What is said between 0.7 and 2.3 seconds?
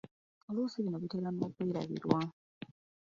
bino bitera n’okwerabirwa.